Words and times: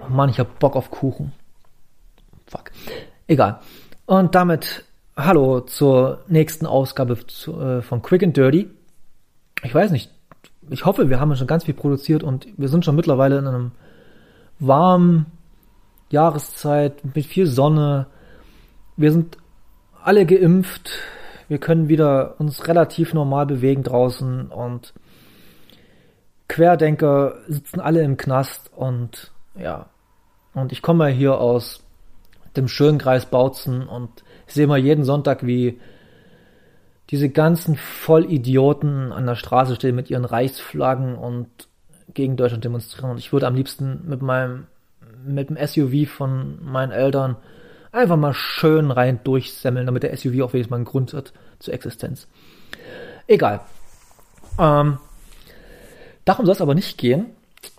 Oh 0.04 0.10
Mann, 0.10 0.28
ich 0.28 0.38
hab 0.38 0.58
Bock 0.58 0.76
auf 0.76 0.90
Kuchen. 0.90 1.32
Fuck. 2.46 2.70
Egal. 3.26 3.60
Und 4.04 4.34
damit 4.34 4.84
hallo 5.16 5.60
zur 5.60 6.24
nächsten 6.28 6.66
Ausgabe 6.66 7.14
äh, 7.14 7.82
von 7.82 8.02
Quick 8.02 8.22
and 8.22 8.36
Dirty. 8.36 8.68
Ich 9.62 9.74
weiß 9.74 9.90
nicht, 9.90 10.10
ich 10.70 10.84
hoffe, 10.84 11.08
wir 11.08 11.20
haben 11.20 11.34
schon 11.36 11.46
ganz 11.46 11.64
viel 11.64 11.74
produziert 11.74 12.22
und 12.22 12.46
wir 12.56 12.68
sind 12.68 12.84
schon 12.84 12.96
mittlerweile 12.96 13.38
in 13.38 13.46
einem 13.46 13.70
warmen 14.58 15.26
Jahreszeit 16.10 17.14
mit 17.14 17.26
viel 17.26 17.46
Sonne. 17.46 18.06
Wir 18.96 19.12
sind 19.12 19.38
alle 20.02 20.26
geimpft. 20.26 20.90
Wir 21.48 21.58
können 21.58 21.88
wieder 21.88 22.38
uns 22.38 22.66
relativ 22.68 23.14
normal 23.14 23.46
bewegen 23.46 23.82
draußen 23.82 24.48
und 24.48 24.92
Querdenker 26.48 27.34
sitzen 27.46 27.80
alle 27.80 28.02
im 28.02 28.16
Knast 28.16 28.70
und 28.74 29.32
ja. 29.58 29.86
Und 30.54 30.72
ich 30.72 30.82
komme 30.82 31.08
hier 31.08 31.38
aus 31.38 31.82
dem 32.56 32.68
schönen 32.68 32.98
Kreis 32.98 33.26
Bautzen 33.26 33.86
und 33.86 34.24
sehe 34.46 34.66
mal 34.66 34.78
jeden 34.78 35.04
Sonntag, 35.04 35.46
wie 35.46 35.78
diese 37.10 37.30
ganzen 37.30 37.76
Vollidioten 37.76 39.12
an 39.12 39.26
der 39.26 39.34
Straße 39.34 39.76
stehen 39.76 39.94
mit 39.94 40.10
ihren 40.10 40.24
Reichsflaggen 40.24 41.16
und 41.16 41.48
gegen 42.12 42.36
Deutschland 42.36 42.64
demonstrieren. 42.64 43.10
Und 43.10 43.18
ich 43.18 43.32
würde 43.32 43.46
am 43.46 43.54
liebsten 43.54 44.02
mit 44.06 44.22
meinem, 44.22 44.66
mit 45.24 45.50
dem 45.50 45.56
SUV 45.56 46.10
von 46.10 46.58
meinen 46.62 46.92
Eltern 46.92 47.36
einfach 47.92 48.16
mal 48.16 48.34
schön 48.34 48.90
rein 48.90 49.20
durchsemmeln, 49.24 49.86
damit 49.86 50.02
der 50.02 50.16
SUV 50.16 50.42
auch 50.42 50.52
wenigstens 50.52 50.70
mal 50.70 50.76
einen 50.76 50.84
Grund 50.84 51.14
hat 51.14 51.32
zur 51.58 51.74
Existenz. 51.74 52.28
Egal. 53.26 53.60
Ähm, 54.58 54.98
darum 56.24 56.46
soll 56.46 56.54
es 56.54 56.60
aber 56.60 56.74
nicht 56.74 56.98
gehen. 56.98 57.26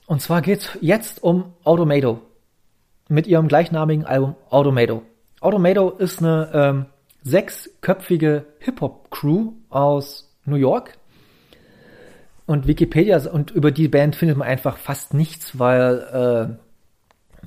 Und 0.07 0.21
zwar 0.21 0.41
geht 0.41 0.59
es 0.59 0.69
jetzt 0.81 1.21
um 1.21 1.53
Automado. 1.63 2.21
Mit 3.09 3.27
ihrem 3.27 3.47
gleichnamigen 3.47 4.05
Album 4.05 4.35
Automado. 4.49 5.03
Automado 5.39 5.91
ist 5.91 6.19
eine 6.19 6.49
ähm, 6.53 6.85
sechsköpfige 7.23 8.45
Hip-Hop-Crew 8.59 9.53
aus 9.69 10.31
New 10.45 10.55
York. 10.55 10.97
Und 12.45 12.65
Wikipedia 12.65 13.19
und 13.29 13.51
über 13.51 13.71
die 13.71 13.87
Band 13.87 14.15
findet 14.15 14.37
man 14.37 14.47
einfach 14.47 14.77
fast 14.77 15.13
nichts, 15.13 15.59
weil 15.59 16.57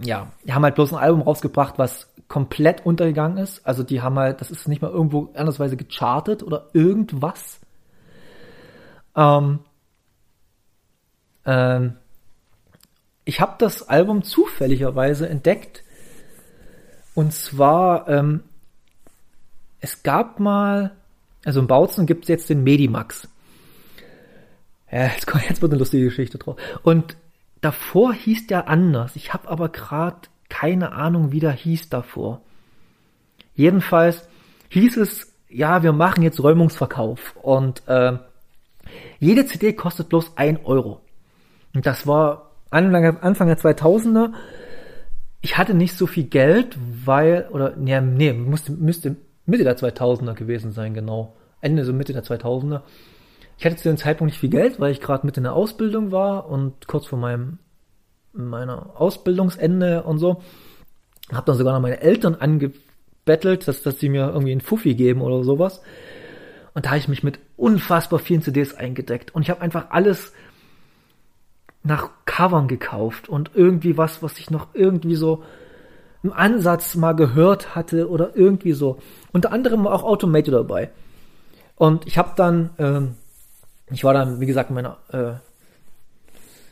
äh, 0.01 0.05
ja, 0.07 0.31
die 0.45 0.53
haben 0.53 0.63
halt 0.63 0.77
bloß 0.77 0.93
ein 0.93 0.99
Album 0.99 1.23
rausgebracht, 1.23 1.79
was 1.79 2.09
komplett 2.29 2.87
untergegangen 2.87 3.39
ist. 3.39 3.67
Also 3.67 3.83
die 3.83 4.01
haben 4.01 4.19
halt, 4.19 4.41
das 4.41 4.51
ist 4.51 4.69
nicht 4.69 4.81
mal 4.81 4.91
irgendwo 4.91 5.31
andersweise 5.35 5.77
gechartet 5.77 6.43
oder 6.43 6.69
irgendwas. 6.73 7.61
Ähm, 9.17 9.59
ähm, 11.45 11.97
ich 13.25 13.41
habe 13.41 13.57
das 13.59 13.89
Album 13.89 14.23
zufälligerweise 14.23 15.29
entdeckt. 15.29 15.85
Und 17.15 17.35
zwar 17.35 18.09
ähm, 18.09 18.43
es 19.83 20.03
gab 20.03 20.41
mal, 20.41 20.93
also 21.45 21.61
in 21.61 21.67
Bautzen 21.67 22.07
gibt 22.07 22.25
es 22.25 22.29
jetzt 22.29 22.49
den 22.49 22.63
Medimax. 22.63 23.29
Ja, 24.91 25.07
jetzt, 25.07 25.27
kommt, 25.27 25.49
jetzt 25.49 25.61
wird 25.61 25.73
eine 25.73 25.79
lustige 25.81 26.05
Geschichte 26.05 26.39
drauf. 26.39 26.57
Und 26.83 27.17
davor 27.61 28.15
hieß 28.15 28.47
der 28.47 28.69
anders. 28.69 29.17
Ich 29.17 29.35
habe 29.35 29.49
aber 29.49 29.69
gerade 29.69 30.29
keine 30.49 30.93
Ahnung, 30.93 31.33
wie 31.33 31.41
der 31.41 31.53
hieß 31.53 31.89
davor. 31.89 32.43
Jedenfalls 33.55 34.29
hieß 34.69 34.99
es, 34.99 35.33
ja, 35.49 35.83
wir 35.83 35.93
machen 35.93 36.23
jetzt 36.23 36.43
Räumungsverkauf. 36.43 37.35
Und 37.43 37.83
äh, 37.89 38.19
jede 39.19 39.47
CD 39.47 39.73
kostet 39.73 40.11
bloß 40.11 40.37
ein 40.37 40.65
Euro. 40.65 41.01
Und 41.75 41.87
das 41.87 42.07
war 42.07 42.53
Anfang, 42.71 43.49
der 43.49 43.59
2000er. 43.59 44.33
Ich 45.41 45.59
hatte 45.59 45.75
nicht 45.75 45.97
so 45.97 46.07
viel 46.07 46.25
Geld, 46.25 46.79
weil, 47.05 47.49
oder, 47.51 47.75
nee, 47.77 48.01
nee, 48.01 48.33
musste, 48.33 48.73
müsste 48.73 49.17
Mitte 49.47 49.65
der 49.65 49.77
2000er 49.77 50.35
gewesen 50.35 50.73
sein, 50.73 50.95
genau. 50.95 51.35
Ende, 51.61 51.85
so 51.85 51.93
Mitte 51.93 52.13
der 52.13 52.25
2000er. 52.25 52.83
Ich 53.59 53.65
hatte 53.65 53.77
zu 53.77 53.89
dem 53.89 53.97
Zeitpunkt 53.97 54.33
nicht 54.33 54.41
viel 54.41 54.51
Geld, 54.51 54.81
weil 54.81 54.93
ich 54.93 55.01
gerade 55.01 55.27
mit 55.27 55.37
in 55.37 55.45
der 55.45 55.55
Ausbildung 55.55 56.11
war 56.11 56.49
und 56.49 56.87
kurz 56.89 57.07
vor 57.07 57.19
meinem 57.19 57.59
meiner 58.33 58.99
Ausbildungsende 59.01 60.03
und 60.03 60.19
so. 60.19 60.43
Hab 61.31 61.47
dann 61.47 61.57
sogar 61.57 61.75
noch 61.75 61.81
meine 61.81 62.01
Eltern 62.01 62.35
angebettelt, 62.35 63.69
dass, 63.69 63.83
dass 63.83 64.01
sie 64.01 64.09
mir 64.09 64.29
irgendwie 64.29 64.53
einen 64.53 64.61
Fuffi 64.61 64.95
geben 64.95 65.21
oder 65.21 65.45
sowas. 65.45 65.83
Und 66.75 66.87
da 66.87 66.91
habe 66.91 66.99
ich 66.99 67.09
mich 67.09 67.23
mit 67.23 67.39
unfassbar 67.57 68.19
vielen 68.19 68.43
CDs 68.43 68.75
eingedeckt. 68.75 69.35
Und 69.35 69.43
ich 69.43 69.51
habe 69.51 69.61
einfach 69.61 69.91
alles 69.91 70.33
nach 71.83 72.11
Covern 72.25 72.69
gekauft 72.69 73.29
und 73.29 73.51
irgendwie 73.55 73.99
was, 73.99 74.23
was 74.23 74.39
ich 74.39 74.51
noch 74.51 74.69
irgendwie 74.73 75.17
so 75.17 75.43
im 76.23 76.33
Ansatz 76.33 76.95
mal 76.95 77.13
gehört 77.13 77.75
hatte 77.75 78.09
oder 78.09 78.37
irgendwie 78.37 78.73
so. 78.73 78.99
Unter 79.33 79.53
anderem 79.53 79.87
auch 79.87 80.05
Automated 80.05 80.55
dabei. 80.55 80.91
Und 81.77 82.07
ich 82.07 82.19
habe 82.19 82.33
dann, 82.37 82.71
ähm, 82.79 83.15
ich 83.91 84.05
war 84.05 84.15
dann, 84.15 84.41
wie 84.41 84.47
gesagt, 84.47 84.71
in 84.71 84.77
meiner, 84.77 84.99
äh, 85.11 85.33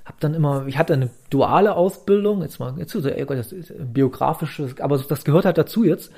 hab 0.05 0.21
dann 0.21 0.35
immer, 0.35 0.67
ich 0.67 0.79
hatte 0.79 0.93
eine 0.93 1.11
duale 1.31 1.75
Ausbildung, 1.75 2.43
jetzt 2.43 2.61
mal, 2.61 2.75
jetzt 2.79 2.93
so, 2.93 3.01
oh 3.01 3.25
Gott, 3.25 3.39
das 3.39 3.53
ist 3.53 3.73
biografisches, 3.93 4.81
aber 4.81 4.99
das 4.99 5.25
gehört 5.25 5.45
halt 5.45 5.59
dazu 5.59 5.85
jetzt, 5.85 6.13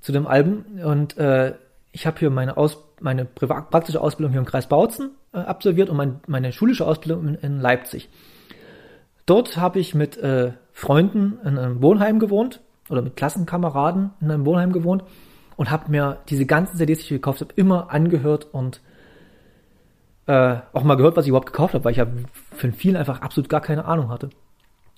zu 0.00 0.12
dem 0.12 0.26
Album. 0.26 0.64
Und 0.82 1.16
äh, 1.18 1.54
ich 1.92 2.06
habe 2.06 2.18
hier 2.18 2.30
meine 2.30 2.56
Aus, 2.56 2.78
meine 3.00 3.24
praktische 3.24 4.00
Ausbildung 4.00 4.32
hier 4.32 4.40
im 4.40 4.46
Kreis 4.46 4.68
Bautzen 4.68 5.10
äh, 5.32 5.38
absolviert 5.38 5.90
und 5.90 5.96
mein, 5.96 6.20
meine 6.26 6.52
schulische 6.52 6.86
Ausbildung 6.86 7.28
in, 7.28 7.34
in 7.36 7.60
Leipzig. 7.60 8.08
Dort 9.26 9.56
habe 9.56 9.78
ich 9.78 9.94
mit 9.94 10.16
äh, 10.18 10.52
Freunden 10.72 11.38
in 11.44 11.58
einem 11.58 11.82
Wohnheim 11.82 12.18
gewohnt 12.18 12.60
oder 12.90 13.02
mit 13.02 13.16
Klassenkameraden 13.16 14.10
in 14.20 14.30
einem 14.30 14.44
Wohnheim 14.44 14.72
gewohnt 14.72 15.04
und 15.56 15.70
habe 15.70 15.90
mir 15.90 16.18
diese 16.28 16.46
ganzen 16.46 16.76
CDs, 16.76 16.98
die 16.98 17.04
ich 17.04 17.08
gekauft 17.10 17.40
habe, 17.40 17.52
immer 17.56 17.90
angehört 17.90 18.48
und 18.52 18.80
äh, 20.26 20.56
auch 20.72 20.82
mal 20.82 20.96
gehört, 20.96 21.16
was 21.16 21.24
ich 21.24 21.28
überhaupt 21.28 21.52
gekauft 21.52 21.74
habe, 21.74 21.84
weil 21.84 21.92
ich 21.92 21.98
ja 21.98 22.06
von 22.54 22.72
vielen 22.72 22.96
einfach 22.96 23.20
absolut 23.20 23.48
gar 23.48 23.60
keine 23.60 23.84
Ahnung 23.84 24.08
hatte. 24.10 24.30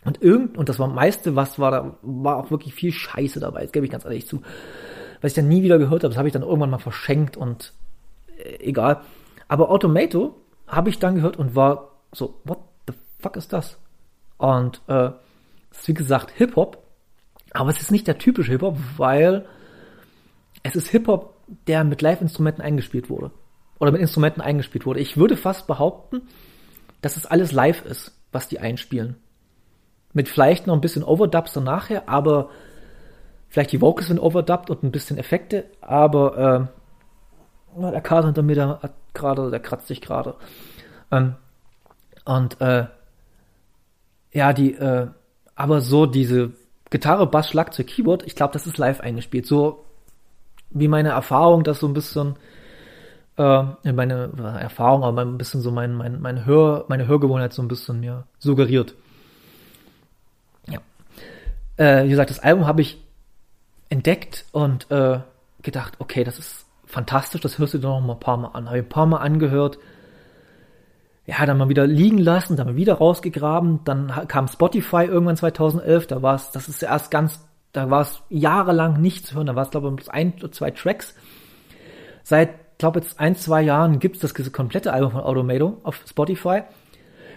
Und 0.05 0.23
irgend, 0.23 0.57
und 0.57 0.69
das 0.69 0.79
war 0.79 0.87
meiste, 0.87 1.35
was 1.35 1.59
war 1.59 1.71
da, 1.71 1.97
war 2.03 2.37
auch 2.37 2.51
wirklich 2.51 2.75
viel 2.75 2.93
Scheiße 2.93 3.41
dabei, 3.41 3.63
das 3.63 3.73
gebe 3.73 3.87
ich 3.87 3.93
ganz 3.93 4.05
ehrlich 4.05 4.27
zu. 4.27 4.43
Was 5.21 5.33
ich 5.33 5.37
dann 5.37 5.49
nie 5.49 5.63
wieder 5.63 5.79
gehört 5.79 6.05
habe, 6.05 6.11
das 6.11 6.19
habe 6.19 6.29
ich 6.29 6.33
dann 6.33 6.43
irgendwann 6.43 6.71
mal 6.71 6.79
verschenkt 6.79 7.37
und 7.37 7.73
äh, 8.39 8.57
egal. 8.61 9.01
Aber 9.49 9.71
Automato 9.71 10.37
habe 10.67 10.91
ich 10.91 10.99
dann 10.99 11.17
gehört 11.17 11.37
und 11.37 11.55
war 11.55 11.91
so, 12.13 12.41
what 12.45 12.59
the 12.87 12.95
fuck 13.19 13.37
ist 13.37 13.53
das? 13.53 13.79
Und 14.39 14.83
äh, 14.89 15.11
ist 15.71 15.89
wie 15.89 15.95
gesagt 15.95 16.31
Hip-Hop, 16.33 16.83
aber 17.53 17.71
es 17.71 17.81
ist 17.81 17.91
nicht 17.91 18.07
der 18.07 18.19
typische 18.19 18.53
Hip-Hop, 18.53 18.79
weil 18.97 19.47
es 20.63 20.77
ist 20.77 20.89
Hip-Hop, 20.89 21.35
der 21.67 21.85
mit 21.85 22.03
Live-Instrumenten 22.03 22.63
eingespielt 22.63 23.09
wurde. 23.09 23.31
Oder 23.79 23.93
mit 23.93 24.01
Instrumenten 24.01 24.41
eingespielt 24.41 24.87
wurde. 24.87 25.01
Ich 25.01 25.17
würde 25.17 25.37
fast 25.37 25.67
behaupten, 25.67 26.23
dass 27.03 27.17
es 27.17 27.27
alles 27.27 27.53
live 27.53 27.85
ist, 27.85 28.19
was 28.33 28.49
die 28.49 28.59
einspielen. 28.59 29.17
Mit 30.13 30.29
vielleicht 30.29 30.67
noch 30.67 30.75
ein 30.75 30.81
bisschen 30.81 31.05
Overdubs 31.05 31.53
dann 31.53 31.65
nachher, 31.65 32.09
aber 32.09 32.51
vielleicht 33.49 33.73
die 33.73 33.81
Vocals 33.81 34.09
sind 34.09 34.19
overdubbed 34.19 34.71
und 34.71 34.83
ein 34.83 34.93
bisschen 34.93 35.19
Effekte, 35.19 35.67
aber 35.81 36.71
äh, 37.77 37.91
der 37.93 38.01
Kater 38.01 38.27
hinter 38.27 38.43
mir, 38.43 38.55
der 38.55 38.83
hat 38.83 38.95
gerade, 39.13 39.51
der 39.51 39.61
kratzt 39.61 39.89
sich 39.89 40.01
gerade. 40.01 40.35
Ähm, 41.11 41.37
und 42.25 42.61
äh, 42.61 42.87
ja, 44.37 44.53
die, 44.53 44.75
äh, 44.75 45.07
aber 45.55 45.81
so 45.81 46.05
diese 46.05 46.53
Gitarre, 46.91 47.27
Bass, 47.27 47.49
Schlagzeug, 47.49 47.87
Keyboard, 47.87 48.23
ich 48.27 48.37
glaube, 48.37 48.53
das 48.53 48.67
ist 48.67 48.77
live 48.77 49.01
eingespielt. 49.01 49.47
So 49.47 49.83
wie 50.69 50.89
meine 50.89 51.09
Erfahrung, 51.09 51.65
das 51.65 51.81
so 51.81 51.89
ein 51.89 51.95
bisschen, 51.95 52.37
äh, 53.39 53.63
meine 53.91 54.31
Erfahrung, 54.61 55.05
aber 55.05 55.23
ein 55.23 55.39
bisschen 55.39 55.63
so 55.63 55.71
mein, 55.71 55.95
mein, 55.95 56.21
mein 56.21 56.45
Hör, 56.45 56.85
meine 56.89 57.07
Hörgewohnheit 57.07 57.55
so 57.55 57.63
ein 57.63 57.69
bisschen 57.69 58.01
mir 58.01 58.25
suggeriert. 58.39 58.95
Ja. 60.69 60.81
Äh, 61.79 62.05
wie 62.05 62.11
gesagt, 62.11 62.29
das 62.29 62.41
Album 62.41 62.67
habe 62.67 62.83
ich 62.83 63.03
entdeckt 63.89 64.45
und 64.53 64.91
äh, 64.91 65.21
gedacht, 65.63 65.95
okay, 65.99 66.25
das 66.25 66.39
ist 66.39 66.67
fantastisch, 66.85 67.41
das 67.41 67.59
hörst 67.59 67.73
du 67.73 67.79
dir 67.79 67.89
noch 67.89 68.03
mal 68.03 68.13
ein 68.13 68.21
paar 68.21 68.37
Mal 68.37 68.49
an. 68.49 68.67
Habe 68.67 68.81
ich 68.81 68.85
ein 68.85 68.91
paar 68.91 69.07
Mal 69.07 69.19
angehört 69.19 69.79
ja, 71.27 71.45
dann 71.45 71.59
mal 71.59 71.69
wieder 71.69 71.87
liegen 71.87 72.19
lassen, 72.19 72.57
dann 72.57 72.69
mal 72.69 72.77
wieder 72.77 72.95
rausgegraben, 72.95 73.81
dann 73.85 74.13
kam 74.29 74.47
Spotify 74.47 75.05
irgendwann 75.05 75.37
2011, 75.37 76.07
da 76.07 76.23
war 76.23 76.37
es, 76.37 76.53
das 76.53 76.69
ist 76.69 76.83
erst 76.83 77.11
ganz, 77.11 77.45
da 77.73 77.91
war 77.91 78.03
es 78.03 78.23
jahrelang 78.31 79.01
nichts 79.01 79.31
zu 79.31 79.35
hören, 79.35 79.49
da 79.49 79.57
war 79.57 79.65
es 79.65 79.71
glaube 79.71 79.95
ich 80.01 80.11
ein 80.11 80.35
oder 80.39 80.53
zwei 80.53 80.71
Tracks. 80.71 81.15
Seit, 82.23 82.79
glaube 82.79 83.01
jetzt 83.01 83.19
ein, 83.19 83.35
zwei 83.37 83.63
Jahren 83.63 83.99
gibt 83.99 84.17
es 84.17 84.33
das 84.33 84.53
komplette 84.53 84.93
Album 84.93 85.13
von 85.13 85.21
Automado 85.21 85.79
auf 85.83 86.01
Spotify. 86.09 86.63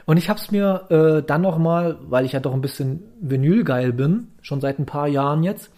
Und 0.05 0.17
ich 0.17 0.29
habe 0.29 0.39
es 0.39 0.49
mir 0.49 0.87
äh, 0.89 1.23
dann 1.25 1.41
noch 1.41 1.59
mal, 1.59 1.99
weil 2.01 2.25
ich 2.25 2.31
ja 2.31 2.39
doch 2.39 2.53
ein 2.53 2.61
bisschen 2.61 3.03
Vinylgeil 3.21 3.93
bin, 3.93 4.29
schon 4.41 4.59
seit 4.59 4.79
ein 4.79 4.87
paar 4.87 5.07
Jahren 5.07 5.43
jetzt. 5.43 5.71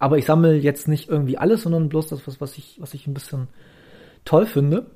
Aber 0.00 0.18
ich 0.18 0.24
sammle 0.24 0.54
jetzt 0.54 0.88
nicht 0.88 1.08
irgendwie 1.08 1.38
alles, 1.38 1.62
sondern 1.62 1.88
bloß 1.88 2.08
das, 2.08 2.26
was, 2.26 2.40
was, 2.40 2.58
ich, 2.58 2.78
was 2.80 2.94
ich 2.94 3.06
ein 3.06 3.14
bisschen 3.14 3.46
toll 4.24 4.46
finde. 4.46 4.86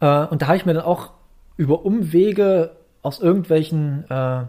Äh, 0.00 0.26
und 0.26 0.42
da 0.42 0.48
habe 0.48 0.56
ich 0.56 0.66
mir 0.66 0.74
dann 0.74 0.84
auch 0.84 1.12
über 1.56 1.84
Umwege 1.84 2.76
aus 3.02 3.20
irgendwelchen 3.20 4.04
äh, 4.10 4.44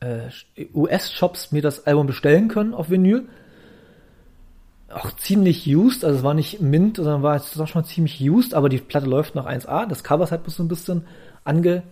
äh, 0.00 0.30
US-Shops 0.74 1.52
mir 1.52 1.62
das 1.62 1.86
Album 1.86 2.06
bestellen 2.06 2.48
können 2.48 2.74
auf 2.74 2.90
Vinyl. 2.90 3.28
Auch 4.90 5.12
ziemlich 5.12 5.66
used, 5.66 6.04
also 6.04 6.18
es 6.18 6.24
war 6.24 6.32
nicht 6.32 6.60
Mint, 6.62 6.96
sondern 6.96 7.22
war 7.22 7.36
es 7.36 7.52
doch 7.52 7.68
schon 7.68 7.84
ziemlich 7.84 8.22
used, 8.22 8.54
aber 8.54 8.70
die 8.70 8.78
Platte 8.78 9.06
läuft 9.06 9.34
noch 9.34 9.46
1A. 9.46 9.86
Das 9.86 10.02
Cover 10.02 10.24
ist 10.24 10.30
halt 10.30 10.44
bloß 10.44 10.56
so 10.56 10.62
ein 10.62 10.68
bisschen 10.68 11.06
ange, 11.44 11.82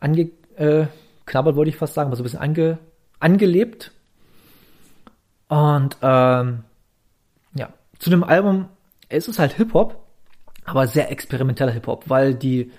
ange 0.00 0.30
äh, 0.56 0.86
knabbert, 1.26 1.56
wollte 1.56 1.68
ich 1.68 1.76
fast 1.76 1.92
sagen, 1.92 2.06
aber 2.06 2.16
so 2.16 2.22
ein 2.22 2.24
bisschen 2.24 2.40
ange, 2.40 2.78
angelebt. 3.20 3.92
Und 5.48 5.98
ähm, 6.00 6.64
ja, 7.54 7.68
zu 7.98 8.08
dem 8.08 8.24
Album, 8.24 8.68
es 9.10 9.28
ist 9.28 9.38
halt 9.38 9.52
Hip-Hop, 9.52 10.05
aber 10.66 10.86
sehr 10.86 11.10
experimenteller 11.10 11.72
Hip-Hop, 11.72 12.08
weil 12.08 12.34
die 12.34 12.70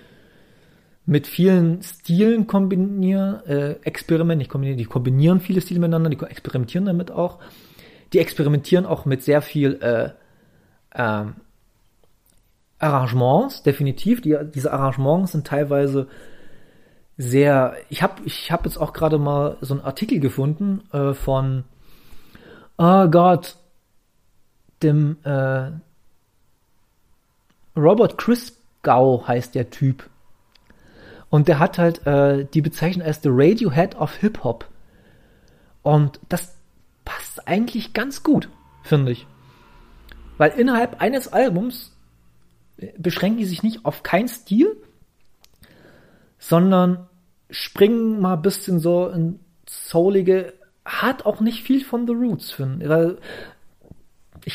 mit 1.06 1.26
vielen 1.26 1.82
Stilen 1.82 2.46
kombinieren, 2.46 3.44
äh, 3.46 3.72
experimentieren, 3.82 4.38
nicht 4.38 4.50
kombinieren, 4.50 4.78
die 4.78 4.84
kombinieren 4.84 5.40
viele 5.40 5.62
Stile 5.62 5.80
miteinander, 5.80 6.10
die 6.10 6.22
experimentieren 6.22 6.84
damit 6.84 7.10
auch. 7.10 7.38
Die 8.12 8.18
experimentieren 8.18 8.84
auch 8.84 9.06
mit 9.06 9.22
sehr 9.22 9.40
viel 9.40 9.74
äh, 9.80 10.10
ähm, 10.94 11.36
Arrangements, 12.78 13.62
definitiv. 13.62 14.20
Die, 14.20 14.36
diese 14.54 14.72
Arrangements 14.72 15.32
sind 15.32 15.46
teilweise 15.46 16.08
sehr. 17.16 17.74
Ich 17.88 18.02
habe 18.02 18.22
ich 18.24 18.52
hab 18.52 18.64
jetzt 18.64 18.78
auch 18.78 18.92
gerade 18.92 19.18
mal 19.18 19.56
so 19.62 19.74
einen 19.74 19.82
Artikel 19.82 20.20
gefunden 20.20 20.82
äh, 20.92 21.14
von 21.14 21.64
Oh 22.76 23.08
Gott, 23.08 23.56
dem 24.82 25.16
äh, 25.24 25.70
Robert 27.78 28.18
Christgau 28.18 29.26
heißt 29.26 29.54
der 29.54 29.70
Typ. 29.70 30.08
Und 31.30 31.48
der 31.48 31.58
hat 31.58 31.78
halt 31.78 32.06
äh, 32.06 32.46
die 32.46 32.62
Bezeichnung 32.62 33.06
als 33.06 33.22
The 33.22 33.28
Radiohead 33.30 33.96
of 33.96 34.14
Hip 34.16 34.44
Hop. 34.44 34.66
Und 35.82 36.20
das 36.28 36.56
passt 37.04 37.46
eigentlich 37.46 37.92
ganz 37.92 38.22
gut, 38.22 38.48
finde 38.82 39.12
ich. 39.12 39.26
Weil 40.38 40.52
innerhalb 40.52 41.00
eines 41.00 41.28
Albums 41.32 41.94
beschränken 42.96 43.38
die 43.38 43.44
sich 43.44 43.62
nicht 43.62 43.84
auf 43.84 44.02
keinen 44.02 44.28
Stil, 44.28 44.76
sondern 46.38 47.08
springen 47.50 48.20
mal 48.20 48.34
ein 48.34 48.42
bisschen 48.42 48.78
so 48.78 49.08
in 49.08 49.40
soulige, 49.68 50.54
hat 50.84 51.26
auch 51.26 51.40
nicht 51.40 51.62
viel 51.62 51.84
von 51.84 52.06
The 52.06 52.14
Roots, 52.14 52.52
finde 52.52 52.84
ich. 52.84 53.18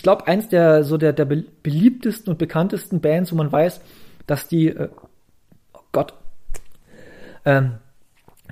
Glaube, 0.01 0.27
eins 0.27 0.49
der 0.49 0.83
so 0.83 0.97
der, 0.97 1.13
der 1.13 1.25
beliebtesten 1.25 2.31
und 2.31 2.37
bekanntesten 2.37 3.01
Bands, 3.01 3.31
wo 3.31 3.35
man 3.35 3.51
weiß, 3.51 3.81
dass 4.27 4.47
die, 4.47 4.67
äh, 4.67 4.89
oh 5.73 5.79
Gott, 5.91 6.13
ähm, 7.45 7.75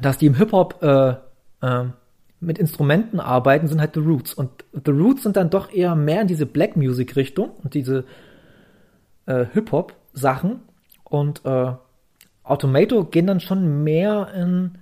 dass 0.02 0.18
die 0.18 0.26
im 0.26 0.36
Hip-Hop 0.36 0.82
äh, 0.82 1.16
äh, 1.62 1.86
mit 2.40 2.58
Instrumenten 2.58 3.20
arbeiten, 3.20 3.68
sind 3.68 3.80
halt 3.80 3.94
The 3.94 4.02
Roots. 4.02 4.34
Und 4.34 4.66
The 4.74 4.92
Roots 4.92 5.24
sind 5.24 5.38
dann 5.38 5.50
doch 5.50 5.72
eher 5.72 5.96
mehr 5.96 6.22
in 6.22 6.28
diese 6.28 6.46
Black 6.46 6.76
Music 6.76 7.16
Richtung 7.16 7.52
und 7.64 7.74
diese 7.74 8.06
äh, 9.28 9.46
Hip-Hop 9.54 9.94
Sachen. 10.14 10.62
Und 11.04 11.46
äh, 11.46 11.74
Automato 12.44 13.06
gehen 13.06 13.28
dann 13.28 13.40
schon 13.40 13.84
mehr 13.84 14.34
in 14.36 14.78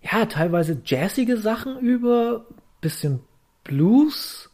ja, 0.00 0.26
teilweise 0.26 0.80
jazzige 0.84 1.36
Sachen 1.36 1.78
über, 1.78 2.46
bisschen 2.80 3.20
Blues. 3.64 4.50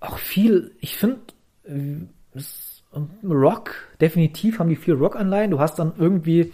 Auch 0.00 0.18
viel, 0.18 0.72
ich 0.80 0.96
finde, 0.96 1.20
äh, 1.64 2.06
Rock, 3.24 3.74
definitiv 4.00 4.58
haben 4.58 4.68
die 4.68 4.76
viel 4.76 4.94
Rock-Anleihen. 4.94 5.50
Du 5.50 5.60
hast 5.60 5.78
dann 5.78 5.92
irgendwie, 5.98 6.52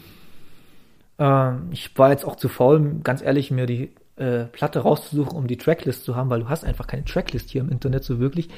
äh, 1.18 1.52
ich 1.70 1.96
war 1.96 2.10
jetzt 2.10 2.24
auch 2.24 2.36
zu 2.36 2.48
faul, 2.48 3.00
ganz 3.02 3.22
ehrlich, 3.22 3.50
mir 3.50 3.66
die 3.66 3.90
äh, 4.16 4.44
Platte 4.44 4.80
rauszusuchen, 4.80 5.36
um 5.36 5.46
die 5.46 5.56
Tracklist 5.56 6.04
zu 6.04 6.16
haben, 6.16 6.30
weil 6.30 6.40
du 6.40 6.48
hast 6.48 6.64
einfach 6.64 6.86
keine 6.86 7.04
Tracklist 7.04 7.50
hier 7.50 7.60
im 7.60 7.70
Internet 7.70 8.04
so 8.04 8.18
wirklich. 8.18 8.48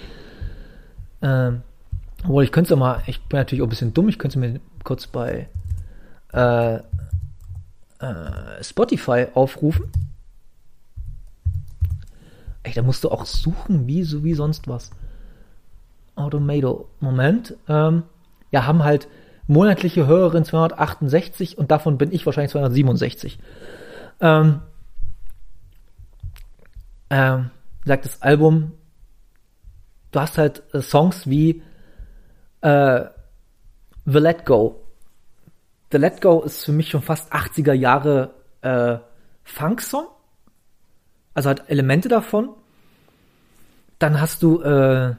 Ähm, 1.23 1.63
obwohl, 2.25 2.45
ich 2.45 2.53
könnte 2.53 2.75
es 2.75 2.79
mal, 2.79 3.03
ich 3.07 3.23
bin 3.25 3.39
natürlich 3.39 3.63
auch 3.63 3.67
ein 3.67 3.71
bisschen 3.71 3.95
dumm, 3.95 4.09
ich 4.09 4.19
könnte 4.19 4.39
es 4.39 4.53
mir 4.53 4.61
kurz 4.85 5.07
bei 5.07 5.49
äh, 6.33 6.77
äh, 6.77 6.81
Spotify 8.63 9.27
aufrufen. 9.35 9.91
Ey, 12.67 12.73
da 12.73 12.83
musst 12.83 13.05
du 13.05 13.11
auch 13.11 13.27
suchen, 13.27 13.87
wie 13.87 14.03
so 14.03 14.25
wie 14.25 14.35
sonst 14.35 14.67
was. 14.67 14.91
Automato. 16.17 16.89
Moment. 16.99 17.55
Ähm, 17.69 18.03
ja, 18.51 18.67
haben 18.67 18.83
halt 18.83 19.07
monatliche 19.47 20.09
Hörerin 20.09 20.45
268 20.45 21.59
und 21.59 21.71
davon 21.71 21.97
bin 21.97 22.11
ich 22.11 22.27
wahrscheinlich 22.27 22.51
267. 22.51 23.39
Ähm, 24.21 24.63
ähm, 27.09 27.51
sagt 27.85 28.05
das 28.05 28.21
Album, 28.21 28.73
du 30.11 30.19
hast 30.19 30.37
halt 30.37 30.65
äh, 30.75 30.81
Songs 30.81 31.31
wie 31.31 31.63
äh, 32.63 33.05
The 34.07 34.19
Let 34.19 34.45
Go. 34.45 34.83
The 35.93 35.99
Let 35.99 36.21
Go 36.21 36.43
ist 36.43 36.65
für 36.65 36.73
mich 36.73 36.91
schon 36.91 37.03
fast 37.03 37.33
80er 37.33 37.75
Jahre 37.75 38.35
äh, 38.63 38.99
Funk-Song. 39.45 40.09
Also 41.37 41.51
hat 41.51 41.69
Elemente 41.69 42.09
davon. 42.09 42.49
Dann 43.99 44.21
hast 44.21 44.43
du 44.43 44.63
äh, 44.63 45.15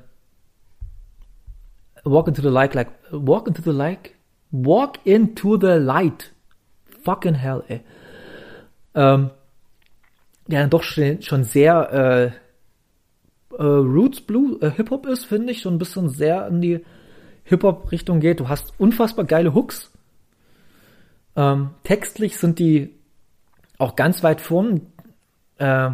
Walk 2.04 2.28
into 2.28 2.42
the 2.42 2.50
light, 2.50 2.74
like, 2.74 2.90
walk 3.12 3.48
into 3.48 3.62
the 3.62 3.72
light, 3.72 4.12
walk 4.52 5.00
into 5.06 5.58
the 5.58 5.78
light. 5.78 6.32
Fucking 7.04 7.36
hell, 7.36 7.64
ey. 7.68 7.82
Ähm, 8.96 9.30
der 10.48 10.62
dann 10.62 10.70
doch 10.70 10.84
schon, 10.84 11.22
schon 11.22 11.44
sehr 11.44 12.34
äh, 13.52 13.56
äh, 13.56 13.64
Roots 13.64 14.22
Blue 14.22 14.58
äh, 14.62 14.72
Hip 14.72 14.90
Hop 14.90 15.06
ist, 15.06 15.26
finde 15.26 15.52
ich, 15.52 15.62
schon 15.62 15.76
ein 15.76 15.80
bisschen 15.80 16.10
sehr 16.10 16.48
in 16.48 16.62
die 16.62 16.86
Hip 17.44 17.64
Hop 17.64 17.92
Richtung 17.92 18.20
geht. 18.20 18.40
Du 18.40 18.48
hast 18.48 18.74
unfassbar 18.80 19.26
geile 19.26 19.54
Hooks. 19.54 19.92
Ähm, 21.36 21.72
textlich 21.84 22.38
sind 22.38 22.60
die 22.60 22.96
auch 23.78 23.96
ganz 23.96 24.24
weit 24.24 24.42
vorn. 24.42 24.88
Äh, 25.58 25.92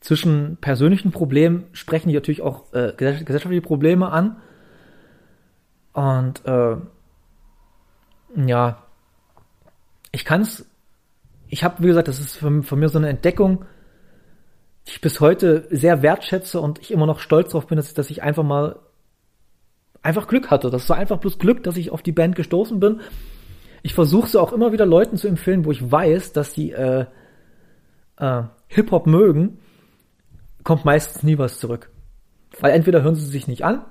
zwischen 0.00 0.56
persönlichen 0.60 1.12
Problemen 1.12 1.64
sprechen 1.72 2.08
die 2.08 2.14
natürlich 2.14 2.42
auch 2.42 2.72
äh, 2.72 2.92
gesellschaftliche 2.96 3.60
Probleme 3.60 4.10
an. 4.10 4.36
Und 5.92 6.44
äh, 6.46 6.76
ja, 8.46 8.82
ich 10.12 10.24
kann 10.24 10.42
es, 10.42 10.66
ich 11.48 11.64
habe, 11.64 11.82
wie 11.82 11.88
gesagt, 11.88 12.08
das 12.08 12.20
ist 12.20 12.36
von, 12.36 12.62
von, 12.62 12.78
mir 12.78 12.88
so 12.88 12.98
eine 12.98 13.08
Entdeckung, 13.08 13.64
die 14.86 14.92
ich 14.92 15.00
bis 15.00 15.20
heute 15.20 15.66
sehr 15.70 16.02
wertschätze 16.02 16.60
und 16.60 16.78
ich 16.78 16.90
immer 16.90 17.06
noch 17.06 17.20
stolz 17.20 17.50
darauf 17.50 17.66
bin, 17.66 17.76
dass 17.76 17.88
ich, 17.88 17.94
dass 17.94 18.10
ich 18.10 18.22
einfach 18.22 18.42
mal 18.42 18.78
einfach 20.02 20.28
Glück 20.28 20.50
hatte. 20.50 20.70
Das 20.70 20.88
war 20.88 20.96
einfach 20.96 21.18
bloß 21.18 21.38
Glück, 21.38 21.62
dass 21.62 21.76
ich 21.76 21.90
auf 21.90 22.02
die 22.02 22.12
Band 22.12 22.36
gestoßen 22.36 22.80
bin. 22.80 23.00
Ich 23.82 23.94
versuche 23.94 24.28
sie 24.28 24.40
auch 24.40 24.52
immer 24.52 24.72
wieder 24.72 24.86
Leuten 24.86 25.16
zu 25.16 25.28
empfehlen, 25.28 25.64
wo 25.64 25.72
ich 25.72 25.90
weiß, 25.90 26.32
dass 26.32 26.54
die 26.54 26.72
äh, 26.72 27.04
äh, 28.16 28.42
Hip-Hop 28.68 29.06
mögen, 29.06 29.58
kommt 30.64 30.84
meistens 30.84 31.22
nie 31.22 31.38
was 31.38 31.58
zurück. 31.58 31.90
Weil 32.60 32.72
entweder 32.72 33.02
hören 33.02 33.14
sie 33.14 33.26
sich 33.26 33.46
nicht 33.46 33.64
an, 33.64 33.84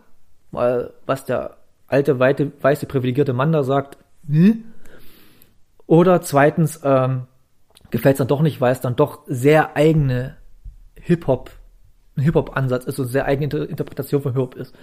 weil 0.51 0.91
was 1.05 1.25
der 1.25 1.57
alte, 1.87 2.19
weite, 2.19 2.51
weiße, 2.61 2.85
privilegierte 2.85 3.33
Mann 3.33 3.51
da 3.51 3.63
sagt, 3.63 3.97
hm? 4.27 4.65
oder 5.87 6.21
zweitens 6.21 6.81
ähm, 6.83 7.23
gefällt 7.89 8.15
es 8.15 8.17
dann 8.19 8.27
doch 8.27 8.41
nicht, 8.41 8.61
weil 8.61 8.71
es 8.71 8.81
dann 8.81 8.95
doch 8.95 9.23
sehr 9.25 9.75
eigene 9.75 10.37
Hip-Hop, 10.95 11.51
ein 12.15 12.23
Hip-Hop-Ansatz 12.23 12.85
ist 12.85 12.99
und 12.99 13.07
sehr 13.07 13.25
eigene 13.25 13.63
Interpretation 13.65 14.21
von 14.21 14.33
Hip-Hop 14.33 14.55
ist. 14.55 14.75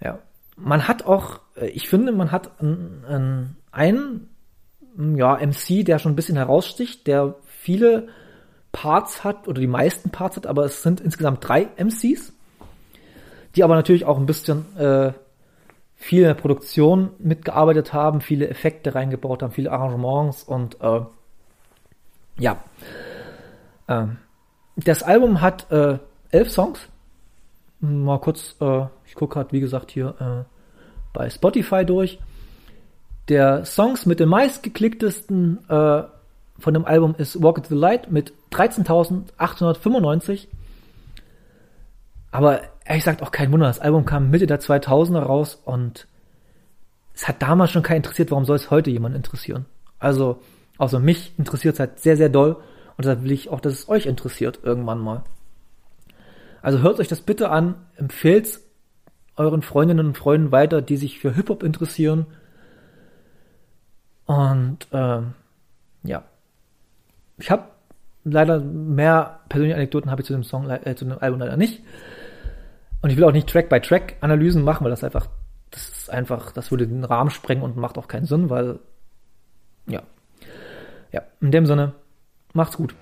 Ja. 0.00 0.18
Man 0.56 0.88
hat 0.88 1.04
auch, 1.06 1.40
äh, 1.56 1.68
ich 1.68 1.88
finde, 1.88 2.12
man 2.12 2.32
hat 2.32 2.60
einen, 2.60 3.56
einen 3.70 4.28
ja, 5.16 5.36
MC, 5.36 5.84
der 5.84 5.98
schon 5.98 6.12
ein 6.12 6.16
bisschen 6.16 6.36
heraussticht, 6.36 7.06
der 7.06 7.36
viele 7.46 8.08
Parts 8.72 9.22
hat 9.22 9.46
oder 9.48 9.60
die 9.60 9.66
meisten 9.66 10.10
Parts 10.10 10.36
hat, 10.36 10.46
aber 10.46 10.64
es 10.64 10.82
sind 10.82 11.00
insgesamt 11.00 11.46
drei 11.46 11.68
MCs, 11.76 12.32
die 13.54 13.62
aber 13.62 13.74
natürlich 13.74 14.06
auch 14.06 14.18
ein 14.18 14.26
bisschen 14.26 14.76
äh, 14.76 15.12
viel 15.94 16.22
in 16.22 16.28
der 16.28 16.34
Produktion 16.34 17.10
mitgearbeitet 17.18 17.92
haben, 17.92 18.20
viele 18.20 18.48
Effekte 18.48 18.94
reingebaut 18.94 19.42
haben, 19.42 19.52
viele 19.52 19.70
Arrangements 19.70 20.42
und 20.42 20.80
äh, 20.80 21.02
ja. 22.38 22.64
Äh, 23.86 24.06
das 24.76 25.02
Album 25.02 25.40
hat 25.42 25.70
äh, 25.70 25.98
elf 26.30 26.50
Songs. 26.50 26.88
Mal 27.80 28.18
kurz, 28.20 28.56
äh, 28.60 28.86
ich 29.04 29.14
gucke 29.14 29.34
gerade, 29.34 29.52
wie 29.52 29.60
gesagt, 29.60 29.90
hier 29.90 30.14
äh, 30.18 30.44
bei 31.12 31.28
Spotify 31.30 31.84
durch. 31.84 32.18
der 33.28 33.64
Songs 33.64 34.06
mit 34.06 34.18
den 34.18 34.28
meistgeklicktesten 34.28 35.68
äh, 35.68 36.02
von 36.58 36.74
dem 36.74 36.84
Album 36.84 37.14
ist 37.18 37.40
Walk 37.42 37.58
Into 37.58 37.70
the 37.70 37.80
Light 37.80 38.10
mit 38.10 38.32
13.895. 38.52 40.48
Aber 42.30 42.62
ehrlich 42.84 43.04
gesagt 43.04 43.22
auch 43.22 43.30
kein 43.30 43.52
Wunder, 43.52 43.66
das 43.66 43.80
Album 43.80 44.04
kam 44.04 44.30
Mitte 44.30 44.46
der 44.46 44.60
2000er 44.60 45.20
raus 45.20 45.60
und 45.64 46.06
es 47.14 47.28
hat 47.28 47.42
damals 47.42 47.70
schon 47.70 47.82
keinen 47.82 47.98
interessiert, 47.98 48.30
warum 48.30 48.44
soll 48.44 48.56
es 48.56 48.70
heute 48.70 48.90
jemand 48.90 49.14
interessieren? 49.14 49.66
Also, 49.98 50.40
außer 50.78 50.98
mich 50.98 51.38
interessiert 51.38 51.74
es 51.74 51.80
halt 51.80 51.98
sehr, 52.00 52.16
sehr 52.16 52.30
doll 52.30 52.56
und 52.96 53.04
deshalb 53.04 53.22
will 53.22 53.32
ich 53.32 53.50
auch, 53.50 53.60
dass 53.60 53.74
es 53.74 53.88
euch 53.88 54.06
interessiert 54.06 54.60
irgendwann 54.62 54.98
mal. 54.98 55.24
Also 56.62 56.78
hört 56.78 57.00
euch 57.00 57.08
das 57.08 57.20
bitte 57.20 57.50
an, 57.50 57.74
empfehlt 57.96 58.60
euren 59.36 59.62
Freundinnen 59.62 60.06
und 60.06 60.18
Freunden 60.18 60.52
weiter, 60.52 60.80
die 60.80 60.96
sich 60.96 61.18
für 61.18 61.34
Hip-Hop 61.34 61.62
interessieren. 61.62 62.26
Und 64.26 64.86
ähm, 64.92 65.34
ja, 66.04 66.22
ich 67.38 67.50
habe 67.50 67.64
leider 68.24 68.60
mehr 68.60 69.40
persönliche 69.48 69.76
Anekdoten 69.76 70.10
habe 70.10 70.22
ich 70.22 70.26
zu 70.26 70.32
dem 70.32 70.44
Song, 70.44 70.68
äh, 70.68 70.94
zu 70.94 71.04
dem 71.04 71.18
Album 71.18 71.40
leider 71.40 71.56
nicht. 71.56 71.82
Und 73.00 73.10
ich 73.10 73.16
will 73.16 73.24
auch 73.24 73.32
nicht 73.32 73.48
Track-by-Track-Analysen 73.48 74.62
machen, 74.62 74.84
weil 74.84 74.90
das 74.90 75.02
einfach, 75.02 75.26
das 75.70 75.88
ist 75.88 76.10
einfach, 76.10 76.52
das 76.52 76.70
würde 76.70 76.86
den 76.86 77.04
Rahmen 77.04 77.30
sprengen 77.30 77.62
und 77.62 77.76
macht 77.76 77.98
auch 77.98 78.08
keinen 78.08 78.26
Sinn, 78.26 78.48
weil, 78.48 78.78
ja. 79.86 80.02
Ja, 81.10 81.22
in 81.40 81.50
dem 81.50 81.66
Sinne, 81.66 81.92
macht's 82.52 82.76
gut. 82.76 82.94